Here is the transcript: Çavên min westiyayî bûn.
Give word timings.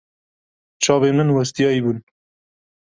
Çavên 0.83 1.15
min 1.17 1.29
westiyayî 1.35 1.81
bûn. 1.85 1.97